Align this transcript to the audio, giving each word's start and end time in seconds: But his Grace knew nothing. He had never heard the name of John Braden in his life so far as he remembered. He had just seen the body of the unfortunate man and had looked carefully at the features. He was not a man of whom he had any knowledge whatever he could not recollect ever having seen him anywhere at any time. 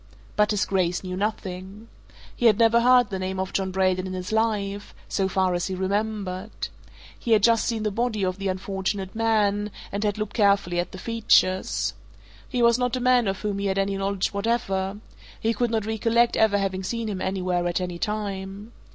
But 0.35 0.49
his 0.49 0.65
Grace 0.65 1.03
knew 1.03 1.15
nothing. 1.15 1.87
He 2.35 2.47
had 2.47 2.57
never 2.57 2.79
heard 2.81 3.11
the 3.11 3.19
name 3.19 3.39
of 3.39 3.53
John 3.53 3.69
Braden 3.69 4.07
in 4.07 4.13
his 4.13 4.31
life 4.31 4.95
so 5.07 5.27
far 5.27 5.53
as 5.53 5.67
he 5.67 5.75
remembered. 5.75 6.69
He 7.19 7.33
had 7.33 7.43
just 7.43 7.67
seen 7.67 7.83
the 7.83 7.91
body 7.91 8.25
of 8.25 8.39
the 8.39 8.47
unfortunate 8.47 9.13
man 9.13 9.69
and 9.91 10.03
had 10.03 10.17
looked 10.17 10.33
carefully 10.33 10.79
at 10.79 10.91
the 10.91 10.97
features. 10.97 11.93
He 12.49 12.63
was 12.63 12.79
not 12.79 12.95
a 12.95 12.99
man 12.99 13.27
of 13.27 13.41
whom 13.41 13.59
he 13.59 13.67
had 13.67 13.77
any 13.77 13.95
knowledge 13.95 14.33
whatever 14.33 14.97
he 15.39 15.53
could 15.53 15.69
not 15.69 15.85
recollect 15.85 16.35
ever 16.35 16.57
having 16.57 16.81
seen 16.81 17.07
him 17.07 17.21
anywhere 17.21 17.67
at 17.67 17.79
any 17.79 17.99
time. 17.99 18.71